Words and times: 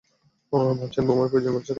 ভাবছেন 0.73 1.03
বোমার 1.07 1.27
প্রয়োজন 1.31 1.51
পড়ছে 1.53 1.59
কেন? 1.59 1.69